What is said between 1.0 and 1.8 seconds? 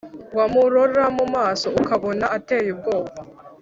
mu maso